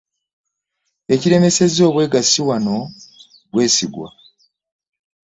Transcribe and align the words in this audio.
Ekiremesezza 1.13 1.81
obwegassi 1.89 2.39
wano 2.47 2.77
bwesigwa. 3.51 4.07